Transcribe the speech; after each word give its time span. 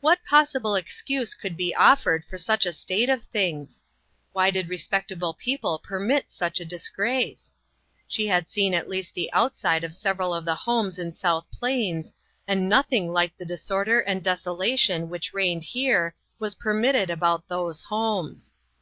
What 0.00 0.20
pos 0.26 0.54
sible 0.54 0.80
excuse 0.80 1.34
could 1.34 1.54
be 1.54 1.74
offered 1.74 2.24
for 2.24 2.38
such 2.38 2.64
a 2.64 2.72
state 2.72 3.10
of 3.10 3.22
things? 3.22 3.82
Why 4.32 4.50
did 4.50 4.70
respectable 4.70 5.34
peo 5.34 5.58
ple 5.58 5.78
permit 5.78 6.30
such 6.30 6.58
a 6.58 6.64
disgrace? 6.64 7.54
She 8.08 8.26
had 8.28 8.48
seen 8.48 8.72
at 8.72 8.88
least 8.88 9.12
the 9.12 9.30
outside 9.30 9.84
of 9.84 9.92
several 9.92 10.32
of 10.32 10.46
the 10.46 10.54
homes 10.54 10.98
in 10.98 11.12
South 11.12 11.48
Plains, 11.52 12.14
and 12.46 12.66
nothing 12.66 13.12
like 13.12 13.36
the 13.36 13.44
dis 13.44 13.70
order 13.70 14.00
and 14.00 14.24
desolation 14.24 15.10
which 15.10 15.34
reigned 15.34 15.64
here, 15.64 16.14
was 16.38 16.54
permitted 16.54 17.10
about 17.10 17.46
those 17.48 17.82
homes. 17.82 18.54